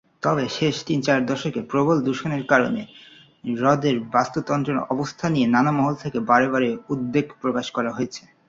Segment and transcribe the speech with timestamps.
[0.23, 2.81] তবে শেষ তিন-চার দশকে প্রবল দূষণের কারণে
[3.53, 8.23] হ্রদের বাস্তুতন্ত্রের অবস্থা নিয়ে নানা মহল থেকে বারে বারে উদ্বেগ প্রকাশ করা হয়েছে।